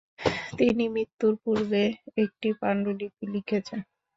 তিনি 0.57 0.83
মৃত্যুর 0.89 1.33
পূর্বে 1.43 1.83
একটি 2.17 2.49
পাণ্ডুলিপি 2.59 3.23
লিখে 3.33 3.59
যান। 3.59 3.81